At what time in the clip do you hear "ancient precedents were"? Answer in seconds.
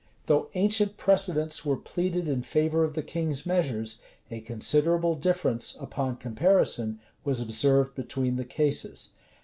0.55-1.77